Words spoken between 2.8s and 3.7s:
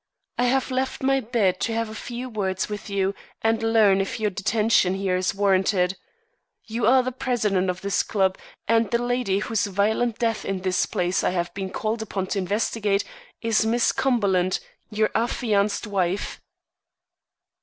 you and